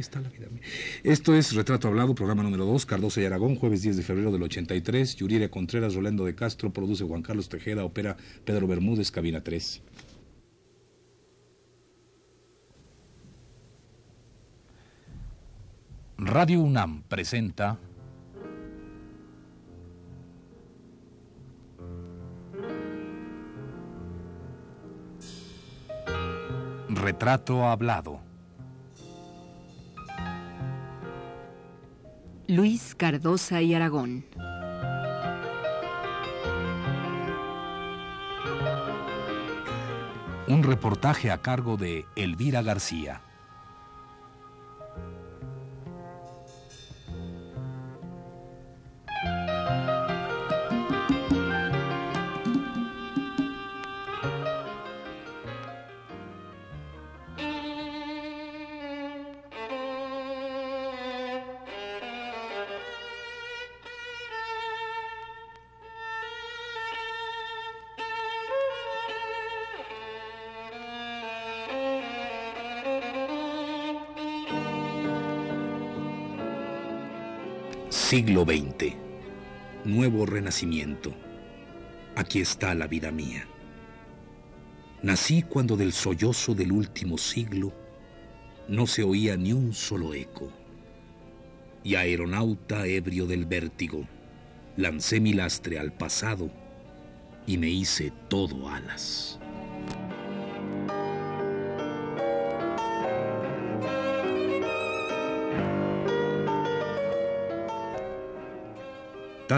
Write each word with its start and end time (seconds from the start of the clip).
está 0.00 0.20
la 0.20 0.28
vida. 0.28 0.46
Esto 1.02 1.34
es 1.34 1.54
Retrato 1.54 1.88
Hablado, 1.88 2.14
programa 2.14 2.42
número 2.42 2.64
2, 2.64 2.86
Cardoso 2.86 3.20
y 3.20 3.24
Aragón, 3.24 3.56
jueves 3.56 3.82
10 3.82 3.96
de 3.96 4.02
febrero 4.02 4.32
del 4.32 4.42
83. 4.42 5.16
Yuriria 5.16 5.50
Contreras, 5.50 5.94
Rolando 5.94 6.24
de 6.24 6.34
Castro, 6.34 6.72
produce 6.72 7.04
Juan 7.04 7.22
Carlos 7.22 7.48
Tejeda, 7.48 7.84
opera 7.84 8.16
Pedro 8.44 8.66
Bermúdez, 8.66 9.10
cabina 9.10 9.42
3. 9.42 9.82
Radio 16.18 16.60
UNAM 16.60 17.02
presenta 17.02 17.78
Retrato 26.88 27.64
Hablado. 27.64 28.27
Luis 32.50 32.94
Cardosa 32.94 33.60
y 33.60 33.74
Aragón. 33.74 34.24
Un 40.46 40.62
reportaje 40.62 41.30
a 41.30 41.42
cargo 41.42 41.76
de 41.76 42.06
Elvira 42.16 42.62
García. 42.62 43.20
Siglo 78.10 78.46
XX. 78.46 78.94
Nuevo 79.84 80.24
renacimiento. 80.24 81.12
Aquí 82.16 82.40
está 82.40 82.74
la 82.74 82.86
vida 82.86 83.10
mía. 83.10 83.46
Nací 85.02 85.42
cuando 85.42 85.76
del 85.76 85.92
sollozo 85.92 86.54
del 86.54 86.72
último 86.72 87.18
siglo 87.18 87.70
no 88.66 88.86
se 88.86 89.02
oía 89.02 89.36
ni 89.36 89.52
un 89.52 89.74
solo 89.74 90.14
eco. 90.14 90.50
Y 91.84 91.96
aeronauta 91.96 92.86
ebrio 92.86 93.26
del 93.26 93.44
vértigo, 93.44 94.08
lancé 94.78 95.20
mi 95.20 95.34
lastre 95.34 95.78
al 95.78 95.92
pasado 95.92 96.50
y 97.46 97.58
me 97.58 97.68
hice 97.68 98.10
todo 98.30 98.70
alas. 98.70 99.38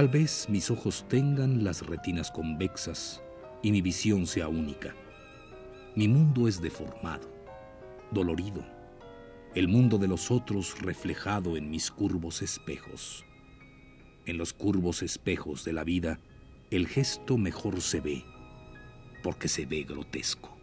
Tal 0.01 0.09
vez 0.09 0.47
mis 0.49 0.71
ojos 0.71 1.05
tengan 1.11 1.63
las 1.63 1.87
retinas 1.87 2.31
convexas 2.31 3.23
y 3.63 3.71
mi 3.71 3.83
visión 3.83 4.27
sea 4.27 4.49
única. 4.49 4.95
Mi 5.95 6.09
mundo 6.09 6.49
es 6.49 6.63
deformado, 6.63 7.31
dolorido, 8.11 8.65
el 9.55 9.69
mundo 9.69 9.99
de 9.99 10.09
los 10.09 10.31
otros 10.31 10.81
reflejado 10.81 11.55
en 11.55 11.69
mis 11.69 11.91
curvos 11.91 12.41
espejos. 12.41 13.27
En 14.25 14.39
los 14.39 14.55
curvos 14.55 15.03
espejos 15.03 15.67
de 15.67 15.75
la 15.75 15.85
vida, 15.85 16.19
el 16.71 16.89
gesto 16.89 17.37
mejor 17.37 17.83
se 17.83 18.01
ve, 18.01 18.25
porque 19.23 19.49
se 19.49 19.67
ve 19.67 19.83
grotesco. 19.83 20.60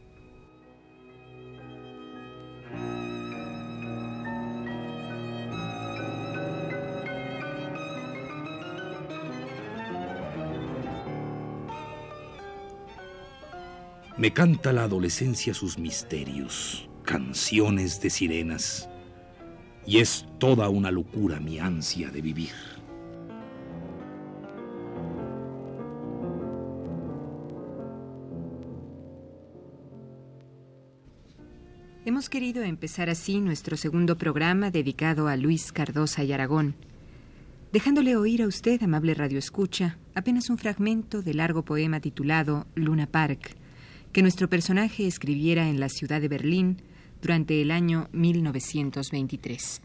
Me 14.17 14.33
canta 14.33 14.73
la 14.73 14.85
adolescencia 14.85 15.53
sus 15.53 15.77
misterios, 15.77 16.89
canciones 17.03 18.01
de 18.01 18.09
sirenas, 18.09 18.89
y 19.85 19.99
es 19.99 20.25
toda 20.39 20.69
una 20.69 20.89
locura 20.89 21.39
mi 21.39 21.59
ansia 21.59 22.09
de 22.09 22.21
vivir. 22.21 22.49
Hemos 32.03 32.27
querido 32.27 32.63
empezar 32.63 33.11
así 33.11 33.39
nuestro 33.39 33.77
segundo 33.77 34.17
programa 34.17 34.71
dedicado 34.71 35.27
a 35.27 35.35
Luis 35.37 35.71
Cardosa 35.71 36.23
y 36.23 36.33
Aragón, 36.33 36.73
dejándole 37.71 38.15
oír 38.15 38.41
a 38.41 38.47
usted, 38.47 38.81
amable 38.81 39.13
Radio 39.13 39.37
Escucha, 39.37 39.99
apenas 40.15 40.49
un 40.49 40.57
fragmento 40.57 41.21
del 41.21 41.37
largo 41.37 41.63
poema 41.63 41.99
titulado 41.99 42.65
Luna 42.73 43.05
Park, 43.05 43.55
que 44.17 44.23
nuestro 44.23 44.49
personaje 44.49 45.05
escribiera 45.05 45.69
en 45.69 45.79
la 45.79 45.89
ciudad 45.89 46.19
de 46.19 46.27
Berlín 46.27 46.81
durante 47.21 47.61
el 47.61 47.69
año 47.69 48.09
1923. 48.13 49.81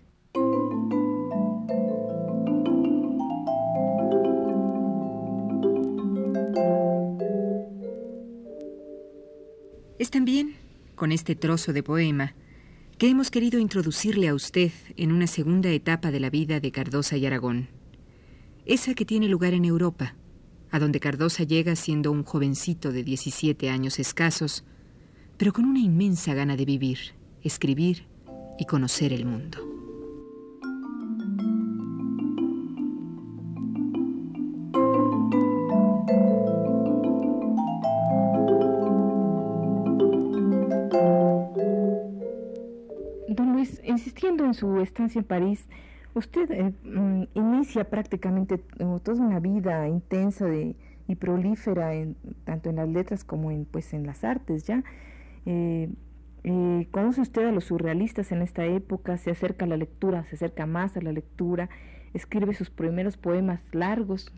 Es 9.98 10.10
también 10.10 10.54
con 10.94 11.12
este 11.12 11.34
trozo 11.34 11.75
de 11.75 11.82
poema 11.82 12.32
que 12.97 13.10
hemos 13.10 13.31
querido 13.31 13.60
introducirle 13.60 14.28
a 14.28 14.34
usted 14.34 14.71
en 14.97 15.12
una 15.12 15.26
segunda 15.26 15.69
etapa 15.69 16.10
de 16.10 16.21
la 16.21 16.31
vida 16.31 16.59
de 16.59 16.72
Cardosa 16.72 17.19
y 17.19 17.26
Aragón, 17.26 17.69
esa 18.65 18.94
que 18.94 19.04
tiene 19.04 19.28
lugar 19.28 19.53
en 19.53 19.66
Europa, 19.66 20.15
a 20.72 20.78
donde 20.78 21.00
Cardosa 21.00 21.44
llega 21.44 21.77
siendo 21.77 22.10
un 22.10 22.25
jovencito 22.25 22.93
de 22.93 23.05
17 23.05 23.69
años 23.69 23.99
escasos, 23.99 24.65
pero 25.37 25.53
con 25.53 25.66
una 25.66 25.81
inmensa 25.81 26.33
gana 26.33 26.56
de 26.56 26.65
vivir, 26.65 26.99
escribir 27.43 28.06
y 28.59 28.65
conocer 28.65 29.12
el 29.12 29.27
mundo. 29.27 29.59
Don 43.28 43.53
Luis, 43.53 43.78
insistiendo 43.84 44.47
en 44.47 44.54
su 44.54 44.81
estancia 44.81 45.19
en 45.19 45.25
París, 45.27 45.66
Usted 46.15 46.50
eh, 46.50 46.73
mm, 46.84 47.25
inicia 47.34 47.89
prácticamente 47.89 48.56
eh, 48.78 48.99
toda 49.03 49.25
una 49.25 49.41
vida 49.41 49.89
intensa 49.89 50.45
de, 50.47 50.77
y 51.09 51.15
prolífera 51.15 51.95
en, 51.95 52.17
tanto 52.45 52.69
en 52.69 52.77
las 52.77 52.89
letras 52.89 53.25
como 53.25 53.50
en, 53.50 53.65
pues, 53.65 53.95
en 53.95 54.06
las 54.06 54.22
artes 54.22 54.67
ya. 54.67 54.84
Eh, 55.47 55.89
conoce 56.91 57.21
usted 57.21 57.47
a 57.47 57.53
los 57.53 57.65
surrealistas 57.65 58.33
en 58.33 58.43
esta 58.43 58.67
época, 58.67 59.17
se 59.17 59.31
acerca 59.31 59.65
a 59.65 59.69
la 59.69 59.77
lectura, 59.77 60.25
se 60.25 60.34
acerca 60.37 60.67
más 60.67 60.97
a 60.97 61.01
la 61.01 61.12
lectura, 61.12 61.71
escribe 62.15 62.53
sus 62.53 62.69
primeros 62.69 63.17
poemas 63.17 63.62
largos, 63.72 64.33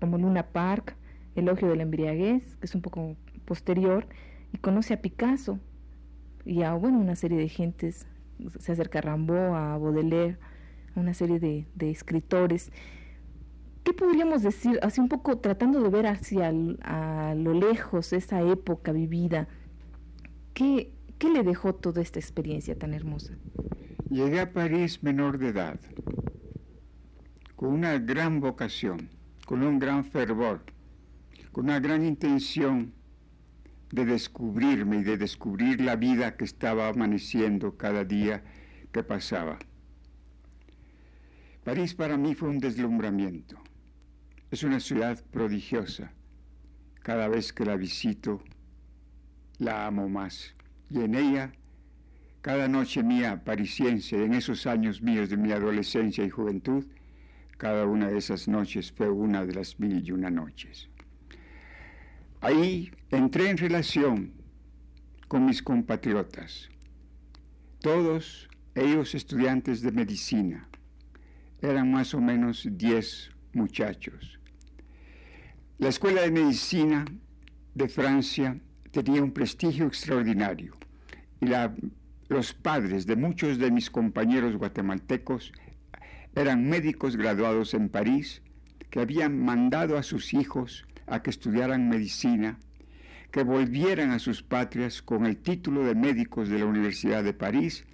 como 0.00 0.18
Luna 0.18 0.46
Park, 0.48 0.96
Elogio 1.36 1.68
de 1.68 1.76
la 1.76 1.82
embriaguez, 1.82 2.56
que 2.56 2.66
es 2.66 2.74
un 2.74 2.80
poco 2.80 3.14
posterior, 3.44 4.06
y 4.52 4.58
conoce 4.58 4.94
a 4.94 5.02
Picasso 5.02 5.58
y 6.46 6.62
a 6.62 6.72
bueno, 6.74 6.98
una 6.98 7.14
serie 7.14 7.38
de 7.38 7.48
gentes 7.48 8.06
se 8.58 8.72
acerca 8.72 8.98
a 8.98 9.02
Rimbaud, 9.02 9.54
a 9.54 9.78
Baudelaire, 9.78 10.38
a 10.94 11.00
una 11.00 11.14
serie 11.14 11.38
de, 11.38 11.90
escritores. 11.90 12.72
¿Qué 13.84 13.92
podríamos 13.92 14.42
decir, 14.42 14.78
así 14.82 15.00
un 15.00 15.08
poco 15.08 15.38
tratando 15.38 15.80
de 15.80 15.88
ver 15.88 16.06
hacia 16.06 16.52
a 16.82 17.34
lo 17.34 17.54
lejos 17.54 18.12
esa 18.12 18.42
época 18.42 18.92
vivida? 18.92 19.48
¿Qué, 20.54 20.92
¿Qué 21.18 21.30
le 21.30 21.42
dejó 21.42 21.74
toda 21.74 22.02
esta 22.02 22.18
experiencia 22.18 22.78
tan 22.78 22.94
hermosa? 22.94 23.34
Llegué 24.10 24.40
a 24.40 24.52
París 24.52 25.02
menor 25.02 25.38
de 25.38 25.48
edad, 25.48 25.80
con 27.56 27.70
una 27.70 27.98
gran 27.98 28.40
vocación, 28.40 29.08
con 29.46 29.62
un 29.62 29.78
gran 29.78 30.04
fervor, 30.04 30.62
con 31.52 31.64
una 31.64 31.80
gran 31.80 32.04
intención 32.04 32.92
de 33.90 34.04
descubrirme 34.04 34.98
y 34.98 35.02
de 35.02 35.16
descubrir 35.16 35.80
la 35.80 35.96
vida 35.96 36.36
que 36.36 36.44
estaba 36.44 36.88
amaneciendo 36.88 37.76
cada 37.76 38.04
día 38.04 38.42
que 38.92 39.02
pasaba. 39.02 39.58
París 41.64 41.94
para 41.94 42.16
mí 42.16 42.34
fue 42.34 42.48
un 42.48 42.58
deslumbramiento. 42.58 43.56
Es 44.50 44.62
una 44.62 44.80
ciudad 44.80 45.22
prodigiosa. 45.30 46.12
Cada 47.02 47.28
vez 47.28 47.52
que 47.52 47.64
la 47.64 47.76
visito, 47.76 48.42
la 49.58 49.86
amo 49.86 50.08
más. 50.08 50.54
Y 50.90 51.00
en 51.00 51.14
ella 51.14 51.52
cada 52.42 52.68
noche 52.68 53.02
mía 53.02 53.42
parisiense 53.44 54.24
en 54.24 54.32
esos 54.32 54.66
años 54.66 55.02
míos 55.02 55.28
de 55.28 55.36
mi 55.36 55.52
adolescencia 55.52 56.24
y 56.24 56.30
juventud, 56.30 56.86
cada 57.58 57.84
una 57.84 58.08
de 58.08 58.16
esas 58.16 58.48
noches 58.48 58.90
fue 58.90 59.10
una 59.10 59.44
de 59.44 59.52
las 59.52 59.78
mil 59.78 60.02
y 60.02 60.10
una 60.12 60.30
noches. 60.30 60.89
Ahí 62.42 62.90
entré 63.10 63.50
en 63.50 63.58
relación 63.58 64.32
con 65.28 65.44
mis 65.44 65.62
compatriotas, 65.62 66.70
todos 67.80 68.48
ellos 68.74 69.14
estudiantes 69.14 69.82
de 69.82 69.92
medicina. 69.92 70.66
Eran 71.60 71.92
más 71.92 72.14
o 72.14 72.20
menos 72.20 72.66
diez 72.70 73.30
muchachos. 73.52 74.40
La 75.76 75.88
Escuela 75.88 76.22
de 76.22 76.30
Medicina 76.30 77.04
de 77.74 77.88
Francia 77.88 78.58
tenía 78.90 79.22
un 79.22 79.32
prestigio 79.32 79.86
extraordinario 79.86 80.74
y 81.42 81.46
los 82.28 82.54
padres 82.54 83.04
de 83.04 83.16
muchos 83.16 83.58
de 83.58 83.70
mis 83.70 83.90
compañeros 83.90 84.56
guatemaltecos 84.56 85.52
eran 86.34 86.68
médicos 86.70 87.16
graduados 87.16 87.74
en 87.74 87.90
París 87.90 88.40
que 88.88 89.00
habían 89.00 89.44
mandado 89.44 89.98
a 89.98 90.02
sus 90.02 90.32
hijos 90.32 90.86
a 91.10 91.22
que 91.22 91.30
estudiaran 91.30 91.88
medicina, 91.88 92.58
que 93.30 93.42
volvieran 93.42 94.10
a 94.10 94.18
sus 94.18 94.42
patrias 94.42 95.02
con 95.02 95.26
el 95.26 95.36
título 95.36 95.84
de 95.84 95.94
médicos 95.94 96.48
de 96.48 96.58
la 96.58 96.66
Universidad 96.66 97.22
de 97.22 97.34
París, 97.34 97.84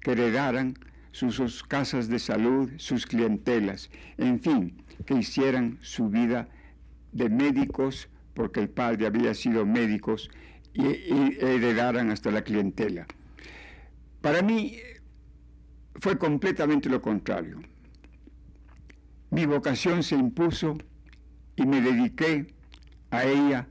que 0.00 0.12
heredaran 0.12 0.74
sus 1.10 1.64
casas 1.64 2.08
de 2.08 2.18
salud, 2.18 2.70
sus 2.76 3.06
clientelas, 3.06 3.90
en 4.18 4.38
fin, 4.38 4.84
que 5.06 5.14
hicieran 5.14 5.78
su 5.80 6.10
vida 6.10 6.48
de 7.12 7.30
médicos 7.30 8.08
porque 8.34 8.60
el 8.60 8.68
padre 8.68 9.06
había 9.06 9.32
sido 9.32 9.64
médicos 9.64 10.30
y, 10.74 10.86
y 10.86 11.38
heredaran 11.40 12.10
hasta 12.10 12.30
la 12.30 12.42
clientela. 12.42 13.06
Para 14.20 14.42
mí 14.42 14.76
fue 16.00 16.18
completamente 16.18 16.90
lo 16.90 17.00
contrario. 17.00 17.60
Mi 19.30 19.46
vocación 19.46 20.02
se 20.02 20.16
impuso 20.16 20.76
y 21.56 21.64
me 21.64 21.80
dediqué 21.80 22.54
a 23.16 23.24
ella 23.24 23.66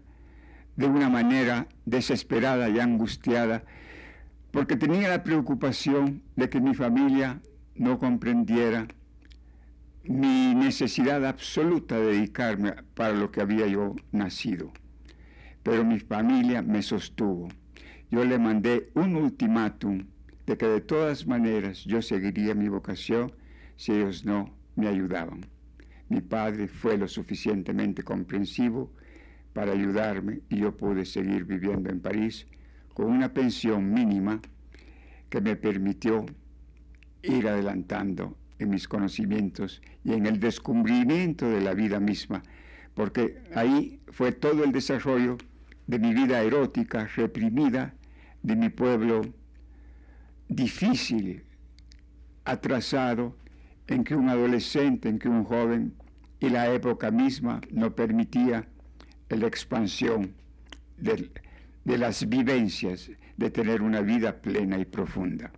de 0.75 0.88
una 0.88 1.09
manera 1.09 1.68
desesperada 1.86 2.69
y 2.69 2.80
angustiada, 2.80 3.63
porque 4.51 4.75
tenía 4.75 5.09
la 5.09 5.24
preocupación 5.24 6.21
de 6.36 6.50
que 6.50 6.59
mi 6.59 6.74
familia 6.74 7.42
no 7.75 8.00
comprendiera 8.00 8.88
mi 10.03 10.53
necesidad 10.53 11.25
absoluta 11.25 11.97
de 11.97 12.13
dedicarme 12.13 12.74
para 12.94 13.13
lo 13.13 13.31
que 13.31 13.42
había 13.42 13.68
yo 13.68 13.95
nacido. 14.12 14.71
Pero 15.63 15.83
mi 15.83 16.00
familia 16.00 16.62
me 16.62 16.81
sostuvo. 16.81 17.50
Yo 18.12 18.24
le 18.24 18.38
mandé 18.38 18.91
un 18.94 19.15
ultimátum 19.15 20.06
de 20.45 20.57
que 20.57 20.68
de 20.68 20.81
todas 20.81 21.25
maneras 21.25 21.83
yo 21.86 22.01
seguiría 22.01 22.53
mi 22.53 22.69
vocación 22.69 23.31
si 23.77 23.94
ellos 23.94 24.25
no 24.25 24.53
me 24.75 24.88
ayudaban. 24.88 25.48
Mi 26.07 26.21
padre 26.21 26.68
fue 26.68 26.98
lo 26.98 27.07
suficientemente 27.07 28.03
comprensivo 28.03 28.91
para 29.56 29.72
ayudarme 29.72 30.42
y 30.50 30.57
yo 30.57 30.75
pude 30.75 31.06
seguir 31.06 31.46
viviendo 31.46 31.90
en 31.90 32.02
París 32.02 32.46
con 32.94 33.06
una 33.06 33.34
pensión 33.34 33.94
mínima 33.94 34.42
que 35.30 35.40
me 35.40 35.56
permitió 35.56 36.25
ir 37.24 37.48
adelantando 37.48 38.38
en 38.60 38.69
mis 38.69 38.86
conocimientos 38.90 39.81
y 40.04 40.12
en 40.12 40.25
el 40.25 40.42
descubrimiento 40.42 41.50
de 41.50 41.62
la 41.62 41.74
vida 41.74 42.02
misma, 42.02 42.44
porque 42.96 43.44
ahí 43.56 44.02
fue 44.10 44.34
todo 44.34 44.66
el 44.66 44.74
desarrollo 44.74 45.38
de 45.88 46.00
mi 46.00 46.13
vida 46.13 46.42
erótica 46.42 47.08
reprimida, 47.16 47.94
de 48.44 48.58
mi 48.58 48.68
pueblo 48.68 49.22
difícil, 50.50 51.44
atrasado, 52.44 53.38
en 53.88 54.04
que 54.04 54.16
un 54.16 54.28
adolescente, 54.28 55.08
en 55.08 55.18
que 55.18 55.30
un 55.30 55.46
joven 55.46 55.94
y 56.42 56.50
la 56.50 56.74
época 56.74 57.10
misma 57.10 57.62
no 57.72 57.96
permitía 57.96 58.68
la 59.30 59.48
expansión 59.48 60.33
de, 60.98 61.30
las 61.98 62.27
vivencias, 62.27 63.12
de 63.38 63.50
tener 63.50 63.81
una 63.81 64.01
vida 64.01 64.42
plena 64.42 64.77
y 64.77 64.86
profunda. 64.86 65.51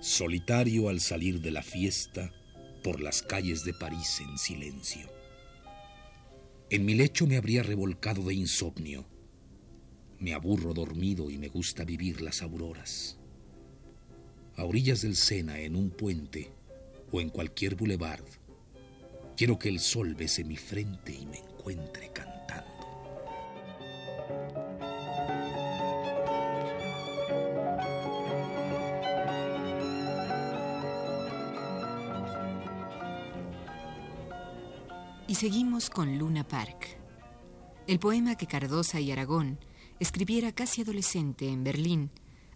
solitario 0.00 0.88
al 0.88 1.00
salir 1.00 1.40
de 1.40 1.52
la 1.52 1.62
fiesta 1.62 2.32
por 2.82 3.00
las 3.00 3.22
calles 3.22 3.64
de 3.64 3.72
París 3.72 4.20
en 4.20 4.36
silencio. 4.36 5.21
En 6.72 6.86
mi 6.86 6.94
lecho 6.94 7.26
me 7.26 7.36
habría 7.36 7.62
revolcado 7.62 8.22
de 8.22 8.32
insomnio. 8.32 9.04
Me 10.18 10.32
aburro 10.32 10.72
dormido 10.72 11.28
y 11.28 11.36
me 11.36 11.48
gusta 11.48 11.84
vivir 11.84 12.22
las 12.22 12.40
auroras. 12.40 13.18
A 14.56 14.64
orillas 14.64 15.02
del 15.02 15.14
Sena, 15.14 15.60
en 15.60 15.76
un 15.76 15.90
puente 15.90 16.50
o 17.10 17.20
en 17.20 17.28
cualquier 17.28 17.74
boulevard, 17.74 18.24
quiero 19.36 19.58
que 19.58 19.68
el 19.68 19.80
sol 19.80 20.14
bese 20.14 20.44
mi 20.44 20.56
frente 20.56 21.12
y 21.12 21.26
me 21.26 21.40
encuentre 21.40 22.10
cantando. 22.10 22.71
Y 35.32 35.34
seguimos 35.34 35.88
con 35.88 36.18
Luna 36.18 36.46
Park, 36.46 36.98
el 37.86 37.98
poema 37.98 38.36
que 38.36 38.46
Cardosa 38.46 39.00
y 39.00 39.10
Aragón 39.12 39.58
escribiera 39.98 40.52
casi 40.52 40.82
adolescente 40.82 41.48
en 41.48 41.64
Berlín, 41.64 42.10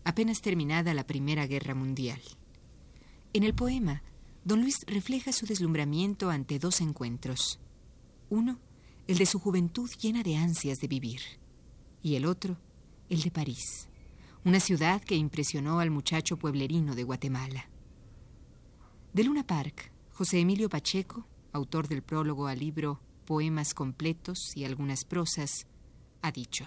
apenas 0.05 0.43
terminada 0.43 0.93
la 0.93 1.07
Primera 1.07 1.47
Guerra 1.47 1.75
Mundial. 1.75 2.21
En 3.33 3.45
el 3.45 3.55
poema, 3.55 4.03
don 4.45 4.61
Luis 4.61 4.85
refleja 4.87 5.33
su 5.33 5.47
deslumbramiento 5.47 6.29
ante 6.29 6.59
dos 6.59 6.83
encuentros. 6.83 7.61
Uno, 8.29 8.59
el 9.07 9.17
de 9.17 9.25
su 9.25 9.39
juventud 9.39 9.91
llena 9.99 10.23
de 10.23 10.37
ansias 10.37 10.79
de 10.79 10.87
vivir, 10.87 11.23
y 12.03 12.17
el 12.17 12.27
otro, 12.27 12.59
el 13.09 13.23
de 13.23 13.31
París, 13.31 13.89
una 14.45 14.61
ciudad 14.61 15.01
que 15.01 15.17
impresionó 15.17 15.81
al 15.81 15.91
muchacho 15.91 16.37
pueblerino 16.37 16.95
de 16.95 17.05
Guatemala. 17.05 17.71
De 19.15 19.25
Luna 19.25 19.47
Park, 19.47 19.93
José 20.13 20.41
Emilio 20.41 20.69
Pacheco 20.69 21.27
autor 21.57 21.89
del 21.89 22.03
prólogo 22.03 22.47
al 22.47 22.61
libro 22.61 23.01
Poemas 23.25 23.75
completos 23.75 24.57
y 24.57 24.65
algunas 24.65 25.05
prosas, 25.05 25.67
ha 26.23 26.31
dicho. 26.31 26.67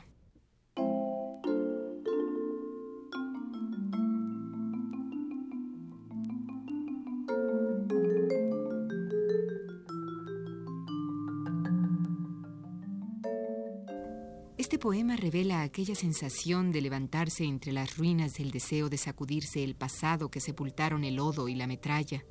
Este 14.58 14.78
poema 14.78 15.16
revela 15.16 15.62
aquella 15.62 15.96
sensación 15.96 16.72
de 16.72 16.82
levantarse 16.82 17.44
entre 17.44 17.72
las 17.72 17.98
ruinas 17.98 18.34
del 18.34 18.52
deseo 18.52 18.90
de 18.90 18.98
sacudirse 18.98 19.64
el 19.64 19.76
pasado 19.76 20.30
que 20.30 20.42
sepultaron 20.42 21.04
el 21.04 21.16
lodo 21.16 21.48
y 21.48 21.56
la 21.56 21.66
metralla, 21.66 22.24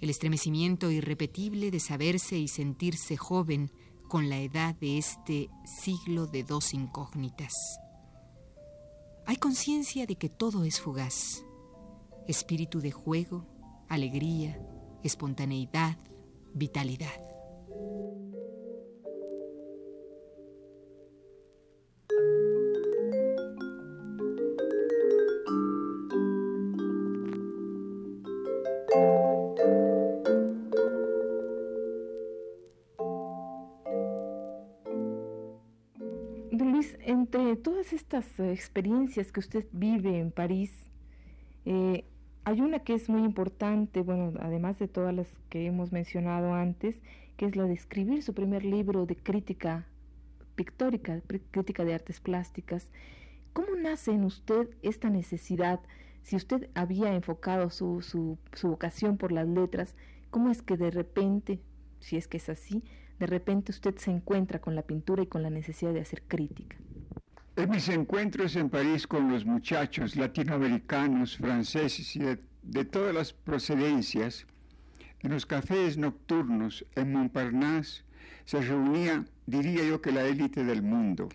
el 0.00 0.10
estremecimiento 0.10 0.90
irrepetible 0.90 1.70
de 1.70 1.80
saberse 1.80 2.38
y 2.38 2.48
sentirse 2.48 3.16
joven 3.16 3.70
con 4.08 4.28
la 4.28 4.38
edad 4.38 4.74
de 4.76 4.98
este 4.98 5.50
siglo 5.64 6.26
de 6.26 6.44
dos 6.44 6.72
incógnitas. 6.74 7.52
Hay 9.26 9.36
conciencia 9.36 10.06
de 10.06 10.16
que 10.16 10.28
todo 10.28 10.64
es 10.64 10.80
fugaz, 10.80 11.44
espíritu 12.26 12.80
de 12.80 12.92
juego, 12.92 13.46
alegría, 13.88 14.58
espontaneidad, 15.02 15.98
vitalidad. 16.54 17.20
Todas 37.62 37.92
estas 37.92 38.38
eh, 38.40 38.52
experiencias 38.52 39.32
que 39.32 39.40
usted 39.40 39.66
vive 39.72 40.18
en 40.18 40.30
París, 40.30 40.72
eh, 41.64 42.04
hay 42.44 42.60
una 42.60 42.80
que 42.80 42.94
es 42.94 43.08
muy 43.08 43.22
importante, 43.22 44.00
bueno, 44.00 44.32
además 44.40 44.78
de 44.78 44.88
todas 44.88 45.14
las 45.14 45.28
que 45.50 45.66
hemos 45.66 45.92
mencionado 45.92 46.54
antes, 46.54 47.00
que 47.36 47.46
es 47.46 47.56
la 47.56 47.64
de 47.64 47.74
escribir 47.74 48.22
su 48.22 48.34
primer 48.34 48.64
libro 48.64 49.06
de 49.06 49.16
crítica 49.16 49.86
pictórica, 50.54 51.20
crítica 51.50 51.84
de 51.84 51.94
artes 51.94 52.20
plásticas. 52.20 52.90
¿Cómo 53.52 53.76
nace 53.76 54.12
en 54.12 54.24
usted 54.24 54.70
esta 54.82 55.10
necesidad 55.10 55.80
si 56.22 56.36
usted 56.36 56.68
había 56.74 57.14
enfocado 57.14 57.70
su, 57.70 58.02
su, 58.02 58.38
su 58.52 58.68
vocación 58.68 59.16
por 59.16 59.32
las 59.32 59.48
letras, 59.48 59.94
¿cómo 60.30 60.50
es 60.50 60.60
que 60.60 60.76
de 60.76 60.90
repente, 60.90 61.60
si 62.00 62.16
es 62.16 62.28
que 62.28 62.36
es 62.36 62.48
así, 62.48 62.82
de 63.18 63.26
repente 63.26 63.72
usted 63.72 63.96
se 63.96 64.10
encuentra 64.10 64.60
con 64.60 64.74
la 64.74 64.82
pintura 64.82 65.22
y 65.22 65.26
con 65.26 65.42
la 65.42 65.50
necesidad 65.50 65.92
de 65.92 66.00
hacer 66.00 66.22
crítica? 66.22 66.76
En 67.56 67.70
mis 67.70 67.88
encuentros 67.88 68.54
en 68.56 68.70
París 68.70 69.06
con 69.06 69.30
los 69.30 69.44
muchachos 69.44 70.14
latinoamericanos, 70.14 71.36
franceses 71.36 72.14
y 72.14 72.20
de, 72.20 72.38
de 72.62 72.84
todas 72.84 73.14
las 73.14 73.32
procedencias, 73.32 74.46
en 75.20 75.32
los 75.32 75.46
cafés 75.46 75.98
nocturnos 75.98 76.84
en 76.94 77.12
Montparnasse 77.12 78.04
se 78.44 78.60
reunía, 78.60 79.24
diría 79.46 79.84
yo 79.84 80.00
que 80.00 80.12
la 80.12 80.22
élite 80.22 80.64
del 80.64 80.82
mundo. 80.82 81.28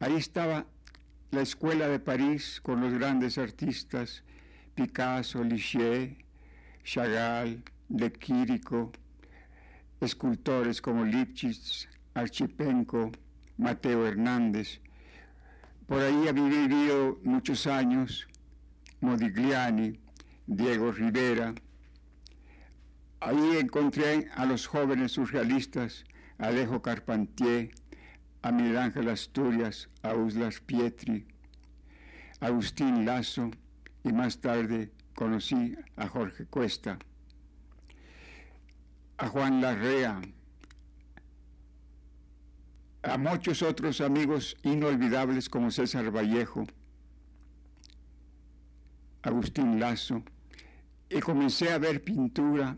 Ahí 0.00 0.14
estaba 0.16 0.64
la 1.30 1.42
escuela 1.42 1.88
de 1.88 1.98
París 1.98 2.60
con 2.62 2.80
los 2.80 2.94
grandes 2.94 3.36
artistas 3.36 4.22
Picasso, 4.74 5.42
Ligier, 5.42 6.16
Chagall, 6.84 7.62
De 7.88 8.12
Quirico, 8.12 8.92
escultores 10.00 10.80
como 10.80 11.04
Lipchitz, 11.04 11.88
Archipenko, 12.14 13.12
Mateo 13.56 14.06
Hernández. 14.06 14.80
Por 15.86 16.02
ahí 16.02 16.28
había 16.28 16.32
vivido 16.48 17.18
muchos 17.22 17.66
años 17.66 18.26
Modigliani, 19.00 19.98
Diego 20.46 20.92
Rivera. 20.92 21.54
Ahí 23.20 23.56
encontré 23.58 24.28
a 24.34 24.44
los 24.46 24.66
jóvenes 24.66 25.12
surrealistas, 25.12 26.04
Alejo 26.38 26.82
Carpentier, 26.82 27.70
a 28.42 28.52
Miguel 28.52 28.78
Ángel 28.78 29.08
Asturias, 29.08 29.88
a 30.02 30.14
Uslas 30.14 30.60
Pietri, 30.60 31.26
Agustín 32.40 33.04
Lazo 33.04 33.50
y 34.04 34.12
más 34.12 34.40
tarde 34.40 34.92
conocí 35.14 35.74
a 35.96 36.06
Jorge 36.06 36.44
Cuesta, 36.46 36.98
a 39.18 39.28
Juan 39.28 39.60
Larrea, 39.60 40.20
a 43.02 43.18
muchos 43.18 43.62
otros 43.62 44.00
amigos 44.00 44.56
inolvidables 44.62 45.48
como 45.48 45.70
César 45.70 46.10
Vallejo, 46.10 46.66
Agustín 49.22 49.80
Lazo, 49.80 50.22
y 51.08 51.20
comencé 51.20 51.72
a 51.72 51.78
ver 51.78 52.02
pintura 52.02 52.76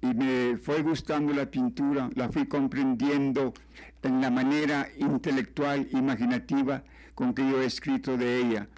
y 0.00 0.06
me 0.06 0.56
fue 0.58 0.82
gustando 0.82 1.32
la 1.32 1.50
pintura, 1.50 2.10
la 2.14 2.28
fui 2.28 2.46
comprendiendo 2.46 3.54
en 4.02 4.20
la 4.20 4.30
manera 4.30 4.88
intelectual, 4.98 5.88
imaginativa 5.92 6.84
con 7.14 7.34
que 7.34 7.48
yo 7.48 7.62
he 7.62 7.66
escrito 7.66 8.16
de 8.16 8.38
ella. 8.38 8.68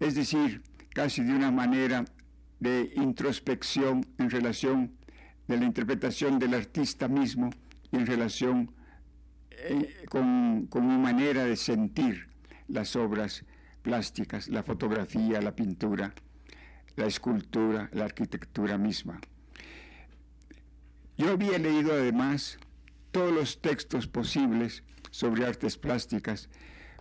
Es 0.00 0.14
decir, 0.14 0.62
casi 0.90 1.22
de 1.22 1.34
una 1.34 1.50
manera 1.50 2.04
de 2.58 2.92
introspección 2.96 4.06
en 4.18 4.30
relación 4.30 4.96
de 5.48 5.56
la 5.56 5.64
interpretación 5.64 6.38
del 6.38 6.54
artista 6.54 7.08
mismo 7.08 7.50
en 7.92 8.06
relación 8.06 8.72
eh, 9.50 10.04
con, 10.08 10.66
con 10.68 10.86
mi 10.86 10.98
manera 10.98 11.44
de 11.44 11.56
sentir 11.56 12.28
las 12.68 12.96
obras 12.96 13.44
plásticas, 13.82 14.48
la 14.48 14.62
fotografía, 14.62 15.40
la 15.40 15.54
pintura, 15.54 16.12
la 16.96 17.06
escultura, 17.06 17.88
la 17.92 18.04
arquitectura 18.04 18.78
misma. 18.78 19.20
Yo 21.16 21.30
había 21.30 21.58
leído 21.58 21.92
además 21.92 22.58
todos 23.10 23.32
los 23.32 23.60
textos 23.60 24.06
posibles 24.06 24.82
sobre 25.10 25.46
artes 25.46 25.78
plásticas, 25.78 26.50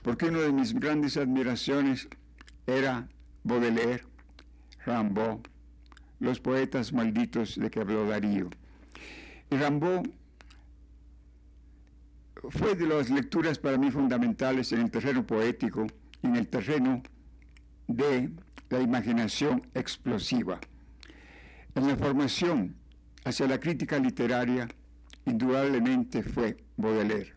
porque 0.01 0.27
una 0.27 0.39
de 0.39 0.53
mis 0.53 0.73
grandes 0.73 1.17
admiraciones 1.17 2.07
era 2.67 3.09
Baudelaire, 3.43 4.05
Rimbaud, 4.85 5.41
los 6.19 6.39
poetas 6.39 6.93
malditos 6.93 7.55
de 7.59 7.69
que 7.69 7.79
habló 7.79 8.07
Darío. 8.07 8.49
Rimbaud 9.49 10.07
fue 12.49 12.75
de 12.75 12.87
las 12.87 13.09
lecturas 13.09 13.59
para 13.59 13.77
mí 13.77 13.91
fundamentales 13.91 14.71
en 14.71 14.81
el 14.81 14.91
terreno 14.91 15.25
poético 15.25 15.87
y 16.21 16.27
en 16.27 16.35
el 16.35 16.47
terreno 16.47 17.01
de 17.87 18.29
la 18.69 18.81
imaginación 18.81 19.67
explosiva. 19.73 20.59
En 21.75 21.87
la 21.87 21.95
formación 21.95 22.75
hacia 23.23 23.47
la 23.47 23.59
crítica 23.59 23.99
literaria, 23.99 24.67
indudablemente 25.25 26.23
fue 26.23 26.57
Baudelaire. 26.77 27.33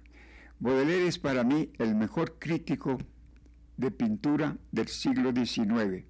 Baudelaire 0.60 1.06
es 1.06 1.18
para 1.18 1.44
mí 1.44 1.70
el 1.78 1.94
mejor 1.94 2.38
crítico 2.38 2.98
de 3.76 3.90
pintura 3.90 4.56
del 4.72 4.88
siglo 4.88 5.32
XIX. 5.32 6.04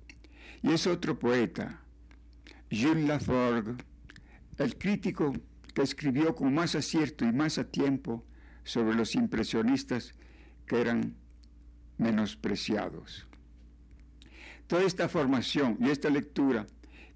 Y 0.63 0.73
es 0.73 0.87
otro 0.87 1.19
poeta, 1.19 1.81
Jules 2.71 3.07
Laforgue, 3.07 3.77
el 4.59 4.77
crítico 4.77 5.33
que 5.75 5.83
escribió 5.83 6.35
con 6.35 6.53
más 6.55 6.75
acierto 6.75 7.25
y 7.25 7.33
más 7.33 7.59
a 7.59 7.65
tiempo 7.65 8.25
sobre 8.65 8.95
los 8.95 9.15
impresionistas 9.15 10.15
que 10.67 10.81
eran 10.81 11.15
menospreciados. 11.97 13.27
Toda 14.67 14.83
esta 14.83 15.09
formación 15.09 15.79
y 15.81 15.89
esta 15.89 16.11
lectura 16.11 16.67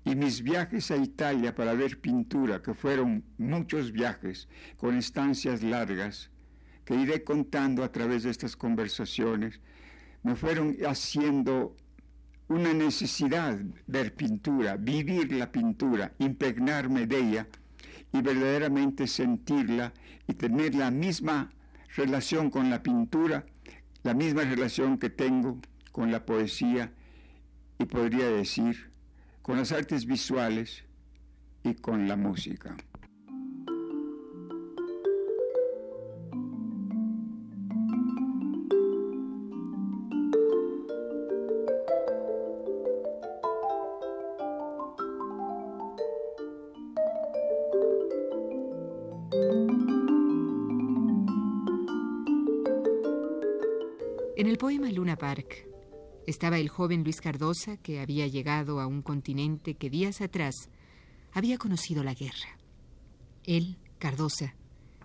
y 0.04 0.14
mis 0.16 0.42
viajes 0.42 0.90
a 0.90 0.96
Italia 0.96 1.54
para 1.54 1.74
ver 1.74 2.00
pintura, 2.00 2.62
que 2.62 2.74
fueron 2.74 3.24
muchos 3.38 3.92
viajes 3.92 4.48
con 4.76 4.96
estancias 4.96 5.62
largas, 5.62 6.30
que 6.84 6.94
iré 6.94 7.22
contando 7.22 7.84
a 7.84 7.92
través 7.92 8.24
de 8.24 8.30
estas 8.30 8.56
conversaciones, 8.56 9.60
me 10.22 10.34
fueron 10.34 10.76
haciendo 10.86 11.76
una 12.52 12.72
necesidad 12.74 13.58
ver 13.86 14.14
pintura, 14.14 14.76
vivir 14.76 15.32
la 15.32 15.50
pintura, 15.50 16.12
impregnarme 16.18 17.06
de 17.06 17.18
ella 17.18 17.46
y 18.12 18.20
verdaderamente 18.20 19.06
sentirla 19.06 19.92
y 20.28 20.34
tener 20.34 20.74
la 20.74 20.90
misma 20.90 21.50
relación 21.96 22.50
con 22.50 22.70
la 22.70 22.82
pintura, 22.82 23.44
la 24.02 24.14
misma 24.14 24.42
relación 24.42 24.98
que 24.98 25.10
tengo 25.10 25.58
con 25.92 26.12
la 26.12 26.24
poesía 26.24 26.92
y 27.78 27.84
podría 27.86 28.28
decir 28.28 28.90
con 29.42 29.56
las 29.56 29.72
artes 29.72 30.06
visuales 30.06 30.84
y 31.64 31.74
con 31.74 32.06
la 32.06 32.16
música. 32.16 32.76
En 54.34 54.46
el 54.46 54.56
poema 54.56 54.90
Luna 54.90 55.16
Park, 55.16 55.68
estaba 56.26 56.58
el 56.58 56.70
joven 56.70 57.04
Luis 57.04 57.20
Cardosa, 57.20 57.76
que 57.76 58.00
había 58.00 58.26
llegado 58.26 58.80
a 58.80 58.86
un 58.86 59.02
continente 59.02 59.74
que 59.74 59.90
días 59.90 60.22
atrás 60.22 60.70
había 61.32 61.58
conocido 61.58 62.02
la 62.02 62.14
guerra. 62.14 62.58
Él, 63.44 63.76
Cardosa, 63.98 64.54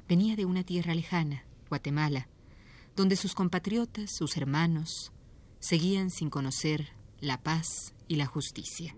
venía 0.08 0.38
de 0.38 0.46
una 0.46 0.64
tierra 0.64 0.96
lejana, 0.96 1.44
Guatemala, 1.68 2.30
donde 2.96 3.18
sus 3.18 3.34
compatriotas, 3.34 4.16
sus 4.16 4.38
hermanos, 4.38 5.12
seguían 5.60 6.10
sin 6.10 6.30
conocer 6.30 6.94
la 7.20 7.44
paz 7.44 7.94
y 8.08 8.16
la 8.16 8.28
justicia. 8.28 8.96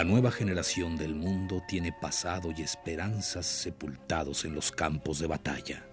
La 0.00 0.04
nueva 0.04 0.30
generación 0.30 0.96
del 0.96 1.14
mundo 1.14 1.62
tiene 1.68 1.92
pasado 1.92 2.54
y 2.56 2.62
esperanzas 2.62 3.44
sepultados 3.44 4.46
en 4.46 4.54
los 4.54 4.72
campos 4.72 5.18
de 5.18 5.26
batalla. 5.26 5.84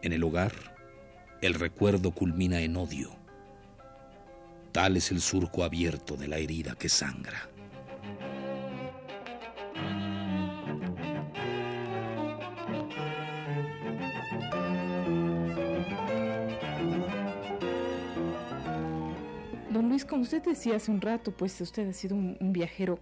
En 0.00 0.12
el 0.12 0.22
hogar, 0.22 0.52
el 1.40 1.54
recuerdo 1.54 2.12
culmina 2.12 2.60
en 2.60 2.76
odio. 2.76 3.10
Tal 4.70 4.96
es 4.96 5.10
el 5.10 5.20
surco 5.20 5.64
abierto 5.64 6.14
de 6.16 6.28
la 6.28 6.38
herida 6.38 6.76
que 6.76 6.88
sangra. 6.88 7.50
Como 20.06 20.22
usted 20.22 20.42
decía 20.42 20.76
hace 20.76 20.90
un 20.90 21.00
rato, 21.00 21.32
pues 21.32 21.60
usted 21.60 21.88
ha 21.88 21.92
sido 21.92 22.16
un, 22.16 22.52
viajero 22.52 22.98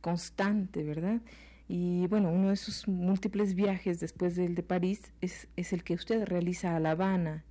constante, 0.00 0.84
¿verdad? 0.84 1.20
Y 1.66 2.06
bueno, 2.08 2.30
uno 2.30 2.50
de 2.50 2.56
sus 2.56 2.86
múltiples 2.88 3.54
viajes 3.54 4.00
después 4.00 4.36
del 4.36 4.54
de 4.54 4.62
París 4.62 5.12
es, 5.20 5.48
el 5.72 5.84
que 5.84 5.94
usted 5.94 6.24
realiza 6.26 6.76
a 6.76 6.80
La 6.80 6.92
Habana. 6.92 7.44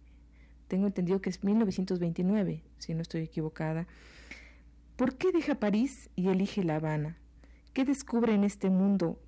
Tengo 0.67 0.87
entendido 0.87 1.21
que 1.21 1.29
es 1.29 1.43
1929, 1.43 2.63
si 2.77 2.93
no 2.93 3.01
estoy 3.01 3.21
equivocada, 3.21 3.87
¿Por 4.97 5.15
qué 5.15 5.31
deja 5.31 5.53
París 5.53 6.09
y 6.15 6.29
elige 6.29 6.63
La 6.63 6.77
Habana? 6.77 7.17
¿Qué 7.73 7.85
descubre 7.85 8.33
en 8.33 8.43
este 8.43 8.71
mundo 8.71 9.21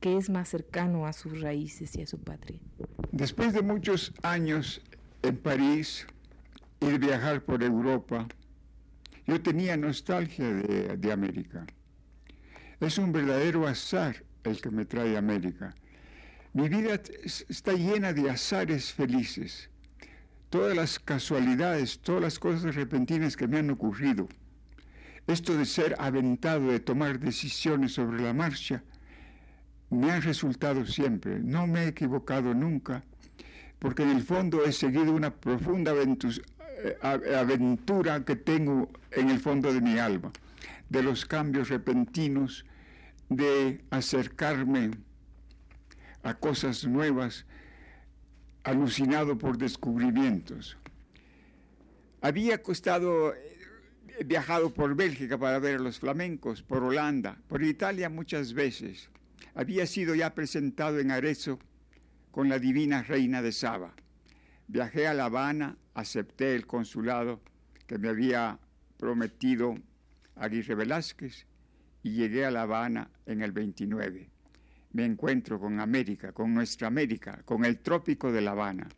que 0.00 0.16
es 0.16 0.30
más 0.30 0.48
cercano 0.48 1.06
a 1.06 1.12
sus 1.12 1.42
raíces 1.42 1.94
y 1.96 2.00
a 2.00 2.06
su 2.06 2.18
patria? 2.18 2.58
Después 3.12 3.52
de 3.52 3.60
muchos 3.60 4.14
años 4.22 4.80
en 5.20 5.36
París 5.36 6.06
de 6.80 6.98
viajar 6.98 7.42
por 7.44 7.62
Europa, 7.62 8.26
yo 9.26 9.40
tenía 9.40 9.76
nostalgia 9.76 10.52
de, 10.52 10.96
de 10.96 11.12
América. 11.12 11.66
Es 12.80 12.98
un 12.98 13.12
verdadero 13.12 13.66
azar 13.66 14.24
el 14.44 14.60
que 14.60 14.70
me 14.70 14.84
trae 14.84 15.16
a 15.16 15.18
América. 15.18 15.74
Mi 16.54 16.68
vida 16.68 17.00
está 17.48 17.72
llena 17.72 18.12
de 18.12 18.30
azares 18.30 18.92
felices, 18.92 19.68
todas 20.48 20.74
las 20.74 20.98
casualidades, 20.98 21.98
todas 22.00 22.22
las 22.22 22.38
cosas 22.38 22.74
repentinas 22.74 23.36
que 23.36 23.46
me 23.46 23.58
han 23.58 23.70
ocurrido. 23.70 24.28
Esto 25.26 25.56
de 25.56 25.66
ser 25.66 25.94
aventado, 25.98 26.70
de 26.72 26.80
tomar 26.80 27.20
decisiones 27.20 27.92
sobre 27.92 28.22
la 28.22 28.32
marcha, 28.32 28.82
me 29.90 30.10
ha 30.10 30.20
resultado 30.20 30.86
siempre. 30.86 31.38
No 31.40 31.66
me 31.66 31.84
he 31.84 31.88
equivocado 31.88 32.54
nunca, 32.54 33.04
porque 33.78 34.04
en 34.04 34.10
el 34.10 34.22
fondo 34.22 34.64
he 34.64 34.72
seguido 34.72 35.12
una 35.12 35.34
profunda 35.34 35.92
aventura 37.02 38.24
que 38.24 38.36
tengo 38.36 38.88
en 39.10 39.30
el 39.30 39.40
fondo 39.40 39.72
de 39.72 39.80
mi 39.80 39.98
alma, 39.98 40.32
de 40.88 41.02
los 41.02 41.24
cambios 41.24 41.68
repentinos, 41.68 42.64
de 43.28 43.80
acercarme 43.90 44.90
a 46.22 46.34
cosas 46.34 46.84
nuevas, 46.84 47.46
alucinado 48.64 49.38
por 49.38 49.58
descubrimientos. 49.58 50.76
Había 52.20 52.62
costado, 52.62 53.32
eh, 53.34 54.24
viajado 54.26 54.74
por 54.74 54.94
Bélgica 54.94 55.38
para 55.38 55.58
ver 55.58 55.76
a 55.76 55.82
los 55.82 56.00
flamencos, 56.00 56.62
por 56.62 56.82
Holanda, 56.82 57.38
por 57.48 57.62
Italia 57.62 58.08
muchas 58.08 58.52
veces. 58.52 59.08
Había 59.54 59.86
sido 59.86 60.14
ya 60.14 60.34
presentado 60.34 60.98
en 60.98 61.10
Arezzo 61.10 61.58
con 62.30 62.48
la 62.48 62.58
divina 62.58 63.02
reina 63.02 63.40
de 63.42 63.52
Saba. 63.52 63.94
Viajé 64.68 65.06
a 65.06 65.14
La 65.14 65.26
Habana, 65.26 65.76
acepté 65.94 66.54
el 66.54 66.66
consulado 66.66 67.40
que 67.86 67.98
me 67.98 68.08
había 68.08 68.58
prometido 68.96 69.74
Aguirre 70.36 70.74
Velázquez 70.74 71.46
y 72.02 72.12
llegué 72.12 72.44
a 72.44 72.50
La 72.50 72.62
Habana 72.62 73.10
en 73.26 73.42
el 73.42 73.52
29 73.52 74.30
me 74.92 75.04
encuentro 75.04 75.60
con 75.60 75.80
América, 75.80 76.32
con 76.32 76.54
nuestra 76.54 76.88
América, 76.88 77.42
con 77.44 77.64
el 77.64 77.78
trópico 77.78 78.32
de 78.32 78.40
La 78.40 78.52
Habana, 78.52 78.88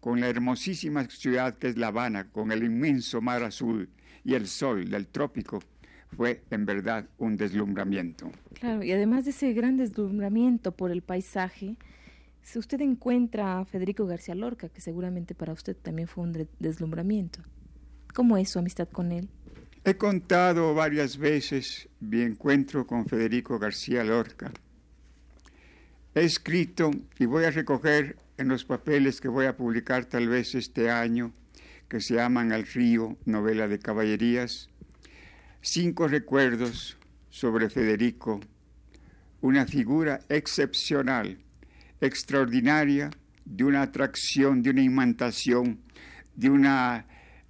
con 0.00 0.20
la 0.20 0.28
hermosísima 0.28 1.04
ciudad 1.08 1.56
que 1.56 1.68
es 1.68 1.76
La 1.76 1.88
Habana, 1.88 2.30
con 2.30 2.52
el 2.52 2.64
inmenso 2.64 3.20
mar 3.20 3.42
azul 3.42 3.88
y 4.24 4.34
el 4.34 4.46
sol 4.46 4.88
del 4.88 5.08
trópico, 5.08 5.60
fue 6.16 6.42
en 6.50 6.64
verdad 6.64 7.06
un 7.18 7.36
deslumbramiento. 7.36 8.30
Claro, 8.54 8.82
y 8.82 8.92
además 8.92 9.24
de 9.24 9.30
ese 9.30 9.52
gran 9.52 9.76
deslumbramiento 9.76 10.72
por 10.72 10.90
el 10.90 11.02
paisaje, 11.02 11.76
si 12.46 12.58
usted 12.58 12.80
encuentra 12.80 13.58
a 13.58 13.64
Federico 13.64 14.06
García 14.06 14.34
Lorca, 14.34 14.68
que 14.68 14.80
seguramente 14.80 15.34
para 15.34 15.52
usted 15.52 15.76
también 15.76 16.06
fue 16.06 16.24
un 16.24 16.48
deslumbramiento. 16.58 17.40
¿Cómo 18.14 18.36
es 18.36 18.50
su 18.50 18.60
amistad 18.60 18.88
con 18.88 19.10
él? 19.10 19.28
He 19.84 19.96
contado 19.96 20.72
varias 20.72 21.18
veces 21.18 21.88
mi 22.00 22.22
encuentro 22.22 22.86
con 22.86 23.06
Federico 23.06 23.58
García 23.58 24.04
Lorca 24.04 24.52
he 26.16 26.24
escrito 26.24 26.92
y 27.18 27.26
voy 27.26 27.44
a 27.44 27.50
recoger 27.50 28.16
en 28.38 28.48
los 28.48 28.64
papeles 28.64 29.20
que 29.20 29.28
voy 29.28 29.44
a 29.44 29.56
publicar 29.56 30.06
tal 30.06 30.28
vez 30.28 30.54
este 30.54 30.88
año, 30.88 31.32
que 31.88 32.00
se 32.00 32.14
llaman 32.14 32.52
Al 32.52 32.66
río, 32.66 33.18
novela 33.26 33.68
de 33.68 33.78
caballerías, 33.78 34.70
cinco 35.60 36.08
recuerdos 36.08 36.96
sobre 37.28 37.68
Federico, 37.68 38.40
una 39.42 39.66
figura 39.66 40.20
excepcional, 40.30 41.38
extraordinaria, 42.00 43.10
de 43.44 43.64
una 43.64 43.82
atracción, 43.82 44.62
de 44.62 44.70
una 44.70 44.82
imantación, 44.82 45.80
de 46.34 46.50
un 46.50 46.66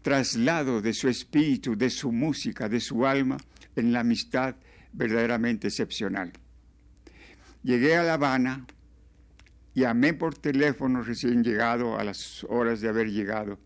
traslado 0.03 0.81
de 0.81 0.93
su 0.93 1.09
espíritu, 1.09 1.77
de 1.77 1.91
su 1.91 2.13
música, 2.13 2.69
de 2.69 2.81
su 2.81 3.07
alma, 3.07 3.39
en 3.75 3.93
la 3.93 4.01
amistad 4.01 4.57
verdaderamente 4.93 5.69
excepcional. 5.69 6.33
Llegué 7.63 7.97
a 7.97 8.03
La 8.03 8.15
Habana, 8.15 8.67
llamé 9.75 10.15
por 10.15 10.35
teléfono 10.37 11.03
recién 11.03 11.43
llegado, 11.43 11.99
a 11.99 12.05
las 12.05 12.45
horas 12.45 12.81
de 12.81 12.89
haber 12.89 13.11
llegado, 13.11 13.59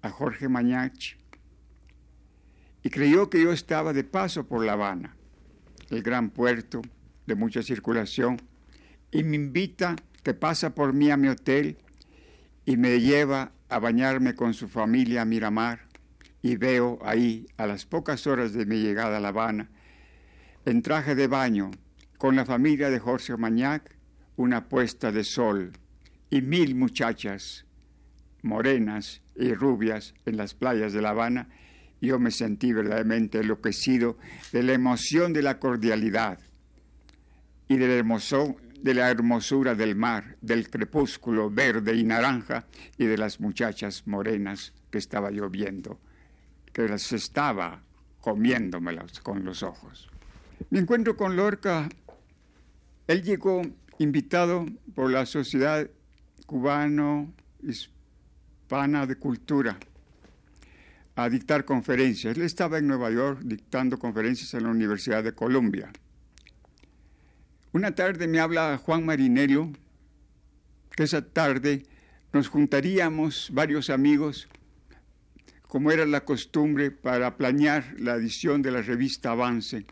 a 0.00 0.10
Jorge 0.10 0.48
Mañach, 0.48 1.16
y 2.82 2.90
creyó 2.90 3.28
que 3.28 3.42
yo 3.42 3.52
estaba 3.52 3.92
de 3.92 4.04
paso 4.04 4.46
por 4.46 4.64
La 4.64 4.72
Habana, 4.72 5.16
el 5.90 6.02
gran 6.02 6.30
puerto 6.30 6.80
de 7.26 7.34
mucha 7.34 7.62
circulación, 7.62 8.40
y 9.10 9.22
me 9.22 9.36
invita 9.36 9.96
que 10.22 10.34
pasa 10.34 10.74
por 10.74 10.92
mí 10.92 11.10
a 11.10 11.16
mi 11.16 11.28
hotel 11.28 11.78
y 12.64 12.76
me 12.76 13.00
lleva 13.00 13.52
a 13.68 13.78
bañarme 13.78 14.34
con 14.34 14.54
su 14.54 14.68
familia 14.68 15.22
a 15.22 15.24
Miramar 15.24 15.88
y 16.42 16.56
veo 16.56 16.98
ahí, 17.02 17.46
a 17.56 17.66
las 17.66 17.86
pocas 17.86 18.26
horas 18.26 18.52
de 18.52 18.66
mi 18.66 18.76
llegada 18.76 19.16
a 19.16 19.20
La 19.20 19.28
Habana, 19.28 19.70
en 20.64 20.82
traje 20.82 21.14
de 21.14 21.26
baño, 21.26 21.70
con 22.16 22.36
la 22.36 22.44
familia 22.44 22.90
de 22.90 22.98
Jorge 22.98 23.36
Mañac 23.36 23.96
una 24.36 24.68
puesta 24.68 25.10
de 25.10 25.24
sol 25.24 25.72
y 26.30 26.42
mil 26.42 26.74
muchachas 26.74 27.64
morenas 28.42 29.22
y 29.34 29.52
rubias 29.52 30.14
en 30.26 30.36
las 30.36 30.54
playas 30.54 30.92
de 30.92 31.02
La 31.02 31.10
Habana, 31.10 31.48
yo 32.00 32.18
me 32.20 32.30
sentí 32.30 32.72
verdaderamente 32.72 33.38
enloquecido 33.38 34.16
de 34.52 34.62
la 34.62 34.74
emoción 34.74 35.32
de 35.32 35.42
la 35.42 35.58
cordialidad 35.58 36.38
y 37.66 37.76
de 37.76 37.88
la, 37.88 38.56
de 38.82 38.94
la 38.94 39.10
hermosura 39.10 39.74
del 39.74 39.96
mar, 39.96 40.36
del 40.40 40.70
crepúsculo 40.70 41.50
verde 41.50 41.94
y 41.94 42.04
naranja 42.04 42.66
y 42.96 43.06
de 43.06 43.18
las 43.18 43.40
muchachas 43.40 44.06
morenas 44.06 44.72
que 44.90 44.98
estaba 44.98 45.30
yo 45.30 45.50
viendo, 45.50 45.98
que 46.72 46.88
las 46.88 47.12
estaba 47.12 47.82
comiéndomelas 48.20 49.20
con 49.20 49.44
los 49.44 49.62
ojos. 49.62 50.08
Mi 50.70 50.78
encuentro 50.78 51.16
con 51.16 51.36
Lorca 51.36 51.88
él 53.08 53.22
llegó 53.22 53.62
invitado 53.98 54.66
por 54.94 55.10
la 55.10 55.24
Sociedad 55.24 55.88
Cubano-Hispana 56.46 59.06
de 59.06 59.16
Cultura 59.16 59.78
a 61.16 61.30
dictar 61.30 61.64
conferencias. 61.64 62.36
Él 62.36 62.42
estaba 62.42 62.76
en 62.76 62.86
Nueva 62.86 63.10
York 63.10 63.40
dictando 63.42 63.98
conferencias 63.98 64.52
en 64.52 64.64
la 64.64 64.68
Universidad 64.68 65.24
de 65.24 65.32
Columbia. 65.32 65.90
Una 67.72 67.94
tarde 67.94 68.26
me 68.28 68.40
habla 68.40 68.78
Juan 68.78 69.04
Marinello, 69.04 69.70
que 70.96 71.02
esa 71.02 71.22
tarde 71.22 71.84
nos 72.32 72.48
juntaríamos 72.48 73.50
varios 73.52 73.90
amigos, 73.90 74.48
como 75.66 75.90
era 75.90 76.06
la 76.06 76.24
costumbre, 76.24 76.90
para 76.90 77.36
planear 77.36 77.94
la 77.98 78.14
edición 78.14 78.62
de 78.62 78.70
la 78.70 78.80
revista 78.80 79.32
Avance, 79.32 79.84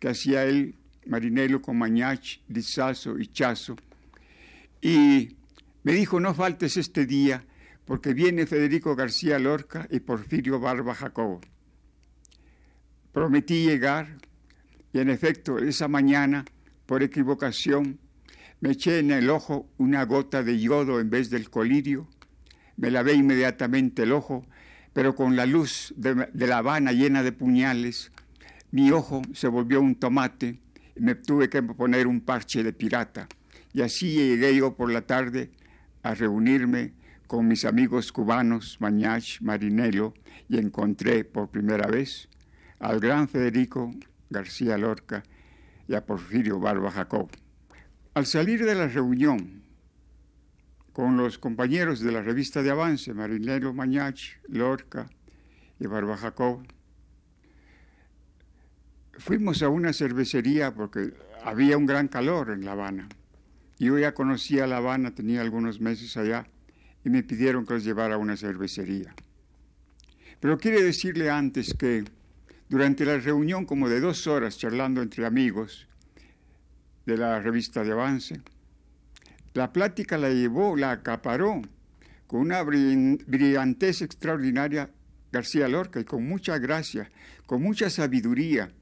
que 0.00 0.08
hacía 0.08 0.44
él 0.44 0.74
Marinelo 1.04 1.60
con 1.60 1.76
Mañach, 1.76 2.38
Lizazo 2.48 3.18
y 3.18 3.26
Chazo. 3.26 3.76
Y 4.80 5.36
me 5.82 5.92
dijo, 5.92 6.18
no 6.18 6.34
faltes 6.34 6.78
este 6.78 7.04
día, 7.04 7.44
porque 7.84 8.14
viene 8.14 8.46
Federico 8.46 8.96
García 8.96 9.38
Lorca 9.38 9.86
y 9.90 10.00
Porfirio 10.00 10.58
Barba 10.60 10.94
Jacobo. 10.94 11.42
Prometí 13.12 13.66
llegar 13.66 14.16
y 14.92 14.98
en 14.98 15.10
efecto 15.10 15.58
esa 15.58 15.88
mañana, 15.88 16.44
por 16.86 17.02
equivocación, 17.02 17.98
me 18.60 18.70
eché 18.70 19.00
en 19.00 19.10
el 19.10 19.28
ojo 19.28 19.68
una 19.76 20.04
gota 20.04 20.42
de 20.42 20.58
yodo 20.58 21.00
en 21.00 21.10
vez 21.10 21.30
del 21.30 21.50
colirio, 21.50 22.08
me 22.76 22.90
lavé 22.90 23.14
inmediatamente 23.14 24.04
el 24.04 24.12
ojo, 24.12 24.46
pero 24.92 25.14
con 25.14 25.36
la 25.36 25.46
luz 25.46 25.92
de, 25.96 26.28
la 26.32 26.58
Habana 26.58 26.92
llena 26.92 27.22
de 27.22 27.32
puñales, 27.32 28.12
mi 28.70 28.90
ojo 28.90 29.22
se 29.34 29.48
volvió 29.48 29.80
un 29.80 29.94
tomate 29.94 30.60
me 30.98 31.14
tuve 31.14 31.48
que 31.48 31.62
poner 31.62 32.06
un 32.06 32.20
parche 32.20 32.62
de 32.62 32.72
pirata. 32.72 33.28
Y 33.72 33.82
así 33.82 34.12
llegué 34.12 34.56
yo 34.56 34.74
por 34.74 34.90
la 34.90 35.02
tarde 35.02 35.50
a 36.02 36.14
reunirme 36.14 36.94
con 37.26 37.46
mis 37.46 37.64
amigos 37.64 38.12
cubanos, 38.12 38.78
Mañach, 38.80 39.40
Marinelo, 39.40 40.14
y 40.48 40.58
encontré 40.58 41.24
por 41.24 41.50
primera 41.50 41.86
vez 41.88 42.28
al 42.78 43.00
gran 43.00 43.28
Federico 43.28 43.92
García 44.30 44.78
Lorca 44.78 45.22
y 45.88 45.94
a 45.94 46.04
Porfirio 46.04 46.58
Barba 46.58 46.90
Jacob. 46.90 47.28
Al 48.14 48.26
salir 48.26 48.64
de 48.64 48.74
la 48.74 48.88
reunión 48.88 49.62
con 50.92 51.16
los 51.16 51.38
compañeros 51.38 52.00
de 52.00 52.12
la 52.12 52.22
revista 52.22 52.62
de 52.62 52.70
avance, 52.70 53.12
Marinelo, 53.12 53.74
Mañach, 53.74 54.38
Lorca 54.48 55.08
y 55.78 55.86
Barba 55.86 56.16
Jacob, 56.16 56.66
fuimos 59.18 59.62
a 59.62 59.68
una 59.68 59.92
cervecería 59.92 60.74
porque 60.74 61.12
había 61.44 61.76
un 61.76 61.86
gran 61.86 62.08
calor 62.08 62.50
en 62.50 62.64
La 62.64 62.72
Habana. 62.72 63.08
Yo 63.78 63.98
ya 63.98 64.14
conocía 64.14 64.66
La 64.66 64.78
Habana, 64.78 65.14
tenía 65.14 65.42
algunos 65.42 65.80
meses 65.80 66.16
allá, 66.16 66.46
y 67.04 67.10
me 67.10 67.22
pidieron 67.22 67.66
que 67.66 67.74
los 67.74 67.84
llevara 67.84 68.14
a 68.14 68.18
una 68.18 68.36
cervecería. 68.36 69.14
Pero 70.40 70.58
quiere 70.58 70.82
decirle 70.82 71.30
antes 71.30 71.74
que 71.74 72.04
Durante 72.68 73.04
la 73.04 73.18
reunión, 73.18 73.64
como 73.64 73.88
de 73.88 74.00
dos 74.00 74.26
horas 74.26 74.58
charlando 74.58 75.00
entre 75.00 75.24
amigos 75.24 75.86
de 77.04 77.16
la 77.16 77.40
revista 77.40 77.84
de 77.84 77.92
Avance, 77.92 78.40
la 79.54 79.72
plática 79.72 80.18
la 80.18 80.30
llevó, 80.30 80.76
la 80.76 80.90
acaparó 80.90 81.62
con 82.26 82.40
una 82.40 82.62
brillantez 82.62 84.02
extraordinaria 84.02 84.90
García 85.30 85.68
Lorca 85.68 86.00
y 86.00 86.04
con 86.04 86.26
mucha 86.26 86.58
gracia, 86.58 87.08
con 87.46 87.62
mucha 87.62 87.88
sabiduría, 87.88 88.72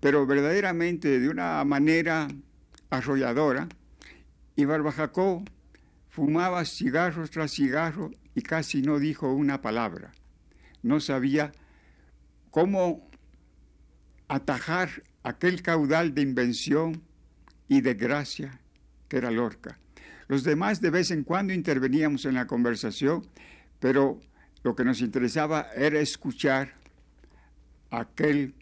pero 0.00 0.26
verdaderamente 0.26 1.20
de 1.20 1.28
una 1.28 1.62
manera 1.64 2.28
arrolladora. 2.88 3.68
Y 4.56 4.64
Barbajacó 4.64 5.44
fumaba 6.08 6.64
cigarros 6.64 7.30
tras 7.30 7.52
cigarro 7.52 8.10
y 8.34 8.40
casi 8.40 8.80
no 8.80 8.98
dijo 8.98 9.30
una 9.30 9.60
palabra. 9.60 10.12
No 10.82 11.00
sabía 11.00 11.52
cómo 12.54 13.10
atajar 14.28 15.02
aquel 15.24 15.60
caudal 15.60 16.14
de 16.14 16.22
invención 16.22 17.02
y 17.66 17.80
de 17.80 17.94
gracia 17.94 18.60
que 19.08 19.16
era 19.16 19.32
Lorca. 19.32 19.80
Los 20.28 20.44
demás 20.44 20.80
de 20.80 20.90
vez 20.90 21.10
en 21.10 21.24
cuando 21.24 21.52
interveníamos 21.52 22.26
en 22.26 22.34
la 22.34 22.46
conversación, 22.46 23.26
pero 23.80 24.20
lo 24.62 24.76
que 24.76 24.84
nos 24.84 25.00
interesaba 25.00 25.66
era 25.74 25.98
escuchar 25.98 26.74
aquel 27.90 28.54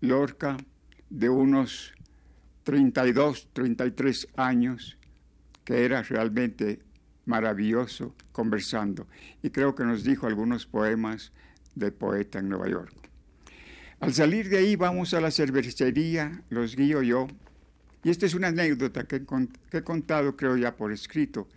Lorca 0.00 0.56
de 1.10 1.28
unos 1.28 1.94
32, 2.62 3.48
33 3.52 4.28
años, 4.36 4.96
que 5.64 5.84
era 5.84 6.04
realmente 6.04 6.78
maravilloso 7.24 8.14
conversando. 8.30 9.08
Y 9.42 9.50
creo 9.50 9.74
que 9.74 9.82
nos 9.82 10.04
dijo 10.04 10.28
algunos 10.28 10.66
poemas 10.66 11.32
de 11.74 11.92
poeta 11.92 12.38
en 12.38 12.48
Nueva 12.48 12.68
York. 12.68 12.92
Al 14.00 14.12
salir 14.12 14.48
de 14.48 14.58
ahí 14.58 14.76
vamos 14.76 15.14
a 15.14 15.20
la 15.20 15.30
cervecería, 15.30 16.42
los 16.50 16.74
guío 16.74 17.02
yo, 17.02 17.28
y 18.02 18.10
esta 18.10 18.26
es 18.26 18.34
una 18.34 18.48
anécdota 18.48 19.04
que, 19.04 19.22
he 19.72 19.82
contado 19.82 20.36
creo 20.36 20.56
ya 20.56 20.76
por 20.76 20.92
escrito, 20.92 21.48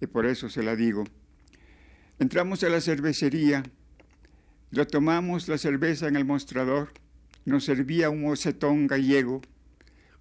y 0.00 0.06
por 0.06 0.24
eso 0.24 0.48
se 0.48 0.62
la 0.62 0.76
digo. 0.76 1.04
Entramos 2.20 2.62
a 2.62 2.68
la 2.68 2.80
cervecería, 2.80 3.64
lo 4.70 4.86
tomamos 4.86 5.48
la 5.48 5.58
cerveza 5.58 6.06
en 6.06 6.16
el 6.16 6.24
mostrador, 6.24 6.92
nos 7.44 7.64
servía 7.64 8.08
un 8.08 8.22
mocetón 8.22 8.86
gallego 8.86 9.40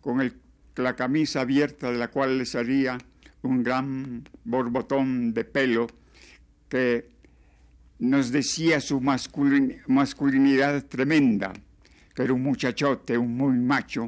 con 0.01 0.33
la 0.75 0.95
camisa 0.95 1.41
abierta 1.41 1.91
de 1.91 1.97
la 1.97 2.09
cual 2.09 2.39
le 2.39 2.45
salía 2.45 2.97
un 3.41 3.63
gran 3.63 4.23
borbotón 4.43 5.33
de 5.33 5.43
pelo 5.45 5.87
que 6.67 7.09
nos 7.99 8.31
decía 8.31 8.79
su 8.79 9.01
masculinidad 9.01 10.85
tremenda, 10.85 11.53
que 12.15 12.23
era 12.23 12.33
un 12.33 12.41
muchachote, 12.41 13.17
un 13.17 13.35
muy 13.35 13.57
macho. 13.57 14.07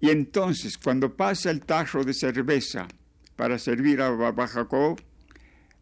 Y 0.00 0.10
entonces, 0.10 0.76
cuando 0.78 1.14
pasa 1.14 1.50
el 1.50 1.60
tarro 1.60 2.04
de 2.04 2.12
cerveza 2.12 2.88
para 3.36 3.58
servir 3.58 4.02
a 4.02 4.10
Barbajacó, 4.10 4.96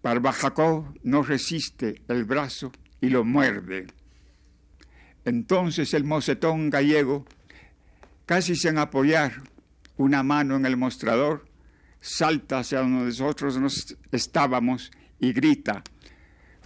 Barbajacó 0.03 0.95
no 1.03 1.23
resiste 1.23 2.03
el 2.09 2.25
brazo 2.25 2.71
y 3.01 3.09
lo 3.09 3.25
muerde. 3.25 3.87
Entonces 5.25 5.93
el 5.95 6.05
mocetón 6.05 6.71
gallego, 6.71 7.27
casi 8.27 8.57
sin 8.57 8.79
apoyar 8.79 9.43
una 9.97 10.23
mano 10.23 10.57
en 10.57 10.65
el 10.65 10.77
mostrador, 10.77 11.47
salta 12.01 12.61
hacia 12.61 12.81
donde 12.81 13.05
nosotros 13.05 13.59
nos 13.59 13.97
estábamos 14.13 14.91
y 15.19 15.33
grita, 15.33 15.83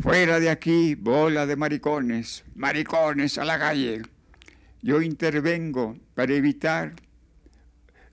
Fuera 0.00 0.40
de 0.40 0.50
aquí, 0.50 0.96
bola 0.96 1.46
de 1.46 1.56
maricones, 1.56 2.44
maricones 2.54 3.38
a 3.38 3.44
la 3.44 3.58
calle. 3.58 4.02
Yo 4.82 5.00
intervengo 5.00 5.96
para 6.14 6.34
evitar 6.34 6.94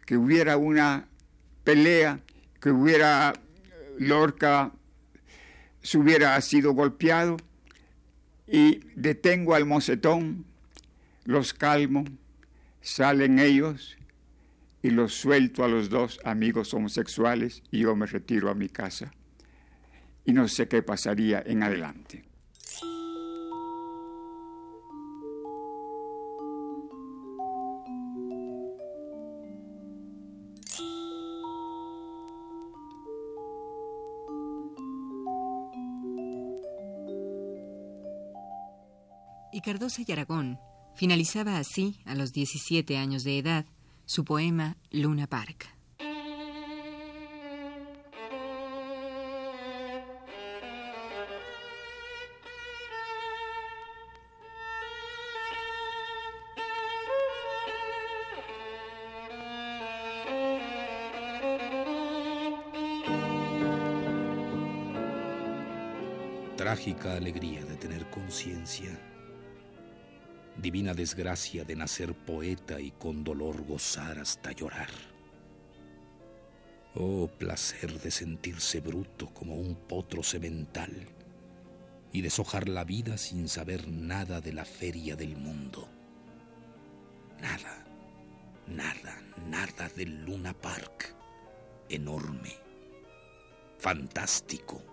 que 0.05 0.15
hubiera 0.15 0.57
una 0.57 1.07
pelea, 1.63 2.19
que 2.61 2.69
hubiera 2.69 3.33
Lorca 3.97 4.71
se 5.81 5.97
hubiera 5.97 6.39
sido 6.41 6.73
golpeado 6.73 7.37
y 8.47 8.79
detengo 8.95 9.55
al 9.55 9.65
mocetón, 9.65 10.45
los 11.25 11.53
calmo, 11.53 12.05
salen 12.81 13.39
ellos 13.39 13.97
y 14.83 14.91
los 14.91 15.13
suelto 15.15 15.63
a 15.63 15.67
los 15.67 15.89
dos 15.89 16.19
amigos 16.23 16.73
homosexuales 16.73 17.63
y 17.71 17.79
yo 17.79 17.95
me 17.95 18.05
retiro 18.05 18.49
a 18.49 18.55
mi 18.55 18.69
casa 18.69 19.11
y 20.25 20.33
no 20.33 20.47
sé 20.47 20.67
qué 20.67 20.83
pasaría 20.83 21.43
en 21.45 21.63
adelante. 21.63 22.23
Y 39.53 39.59
Cardosa 39.59 40.01
y 40.07 40.11
Aragón 40.11 40.59
finalizaba 40.95 41.57
así, 41.57 41.99
a 42.05 42.15
los 42.15 42.31
17 42.31 42.97
años 42.97 43.23
de 43.23 43.37
edad, 43.37 43.65
su 44.05 44.23
poema 44.23 44.77
Luna 44.91 45.27
Park. 45.27 45.80
Alegría 67.09 67.65
de 67.65 67.75
tener 67.75 68.09
conciencia, 68.09 68.89
divina 70.57 70.93
desgracia 70.93 71.63
de 71.63 71.75
nacer 71.75 72.13
poeta 72.13 72.79
y 72.79 72.91
con 72.91 73.23
dolor 73.23 73.65
gozar 73.65 74.19
hasta 74.19 74.51
llorar. 74.51 74.89
Oh 76.93 77.27
placer 77.27 77.99
de 77.99 78.11
sentirse 78.11 78.79
bruto 78.81 79.33
como 79.33 79.55
un 79.55 79.75
potro 79.75 80.21
semental 80.21 80.91
y 82.11 82.21
deshojar 82.21 82.69
la 82.69 82.83
vida 82.83 83.17
sin 83.17 83.47
saber 83.47 83.87
nada 83.87 84.39
de 84.39 84.53
la 84.53 84.65
feria 84.65 85.15
del 85.15 85.37
mundo. 85.37 85.89
Nada, 87.41 87.85
nada, 88.67 89.21
nada 89.49 89.89
del 89.89 90.23
Luna 90.23 90.53
Park, 90.53 91.15
enorme, 91.89 92.53
fantástico 93.79 94.90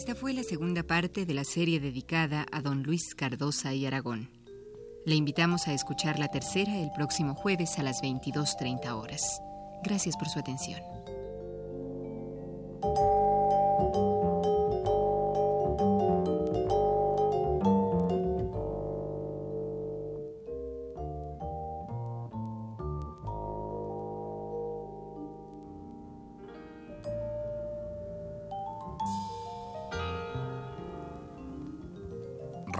Esta 0.00 0.14
fue 0.14 0.32
la 0.32 0.42
segunda 0.42 0.82
parte 0.82 1.26
de 1.26 1.34
la 1.34 1.44
serie 1.44 1.78
dedicada 1.78 2.46
a 2.52 2.62
don 2.62 2.82
Luis 2.82 3.14
Cardosa 3.14 3.74
y 3.74 3.84
Aragón. 3.84 4.30
Le 5.04 5.14
invitamos 5.14 5.68
a 5.68 5.74
escuchar 5.74 6.18
la 6.18 6.28
tercera 6.28 6.78
el 6.78 6.90
próximo 6.96 7.34
jueves 7.34 7.78
a 7.78 7.82
las 7.82 8.00
22.30 8.02 8.92
horas. 8.92 9.42
Gracias 9.84 10.16
por 10.16 10.28
su 10.28 10.38
atención. 10.38 10.80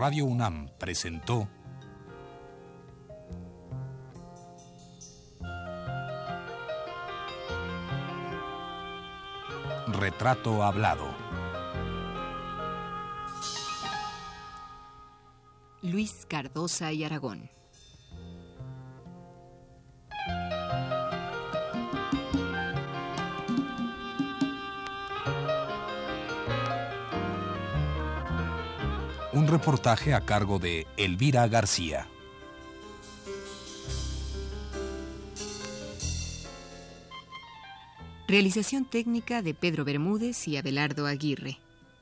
Radio 0.01 0.25
UNAM 0.25 0.71
presentó 0.79 1.47
Retrato 9.89 10.63
Hablado. 10.63 11.05
Luis 15.83 16.25
Cardosa 16.27 16.95
y 16.95 17.05
Aragón. 17.05 17.51
Un 29.41 29.49
reportaje 29.49 30.13
a 30.13 30.21
cargo 30.21 30.59
de 30.59 30.87
Elvira 30.99 31.49
García. 31.49 32.07
Realización 38.29 38.85
técnica 38.85 39.41
de 39.41 39.55
Pedro 39.55 39.87
Bermúdez 39.87 40.47
y 40.47 40.59
Abelardo 40.59 41.07
Aguirre. 41.07 41.57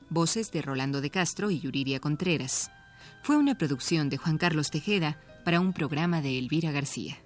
Voces 0.09 0.51
de 0.51 0.61
Rolando 0.61 0.99
de 0.99 1.11
Castro 1.11 1.49
y 1.49 1.61
Yuriria 1.61 2.01
Contreras. 2.01 2.71
Fue 3.23 3.37
una 3.37 3.57
producción 3.57 4.09
de 4.09 4.17
Juan 4.17 4.37
Carlos 4.37 4.69
Tejeda 4.69 5.17
para 5.45 5.61
un 5.61 5.71
programa 5.71 6.21
de 6.21 6.37
Elvira 6.37 6.73
García. 6.73 7.19